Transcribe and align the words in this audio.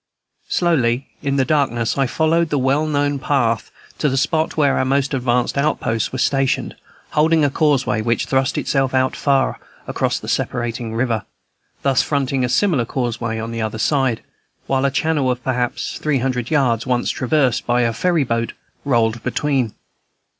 Slowly 0.49 1.09
in 1.21 1.35
the 1.35 1.45
darkness 1.45 1.95
I 1.95 2.07
followed 2.07 2.49
the 2.49 2.57
well 2.57 2.87
known 2.87 3.19
path 3.19 3.69
to 3.99 4.09
the 4.09 4.17
spot 4.17 4.57
where 4.57 4.79
our 4.79 4.83
most 4.83 5.13
advanced 5.13 5.59
outposts 5.59 6.11
were 6.11 6.17
stationed, 6.17 6.75
holding 7.11 7.45
a 7.45 7.51
causeway 7.51 8.01
which 8.01 8.25
thrust 8.25 8.57
itself 8.57 8.93
far 9.15 9.49
out 9.51 9.57
across 9.85 10.17
the 10.17 10.27
separating 10.27 10.95
river, 10.95 11.23
thus 11.83 12.01
fronting 12.01 12.43
a 12.43 12.49
similar 12.49 12.83
causeway 12.83 13.37
on 13.37 13.51
the 13.51 13.61
other 13.61 13.77
side, 13.77 14.23
while 14.65 14.85
a 14.85 14.89
channel 14.89 15.29
of 15.29 15.43
perhaps 15.43 15.99
three 15.99 16.17
hundred 16.17 16.49
yards, 16.49 16.87
once 16.87 17.11
traversed 17.11 17.67
by 17.67 17.81
a 17.81 17.93
ferry 17.93 18.23
boat, 18.23 18.53
rolled 18.83 19.21
between. 19.21 19.75